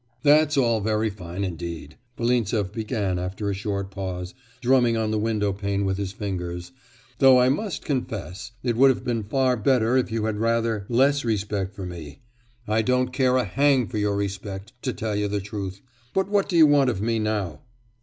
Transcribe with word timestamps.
'That's 0.23 0.57
all 0.57 0.81
very 0.81 1.11
fine 1.11 1.43
indeed,' 1.43 1.95
Volintsev 2.17 2.71
began 2.71 3.19
after 3.19 3.51
a 3.51 3.53
short 3.53 3.91
pause, 3.91 4.33
drumming 4.59 4.97
on 4.97 5.11
the 5.11 5.19
window 5.19 5.53
pane 5.53 5.85
with 5.85 5.99
his 5.99 6.11
fingers, 6.11 6.71
'though 7.19 7.39
I 7.39 7.49
must 7.49 7.85
confess 7.85 8.51
it 8.63 8.75
would 8.75 8.89
have 8.89 9.03
been 9.03 9.21
far 9.21 9.55
better 9.55 9.97
if 9.97 10.11
you 10.11 10.25
had 10.25 10.33
had 10.37 10.41
rather 10.41 10.85
less 10.89 11.23
respect 11.23 11.75
for 11.75 11.85
me. 11.85 12.21
I 12.67 12.81
don't 12.81 13.13
care 13.13 13.37
a 13.37 13.43
hang 13.45 13.85
for 13.85 13.99
your 13.99 14.15
respect, 14.15 14.73
to 14.81 14.91
tell 14.91 15.15
you 15.15 15.27
the 15.27 15.39
truth; 15.39 15.81
but 16.15 16.27
what 16.27 16.49
do 16.49 16.57
you 16.57 16.65
want 16.65 16.89
of 16.89 16.99
me 16.99 17.19
now? 17.19 17.61